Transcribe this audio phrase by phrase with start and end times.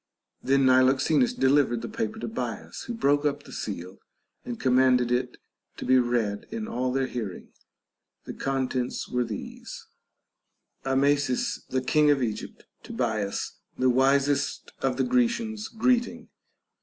[0.41, 3.99] Then Niloxenus delivered the paper to Bias, who broke up the seal
[4.43, 5.37] and commanded it
[5.77, 7.51] to be read in all their hear ing.
[8.23, 9.85] The contents were these:—
[10.91, 16.29] Amasis the king of Egypt, to Bias, the wisest of the Grecians, greeting.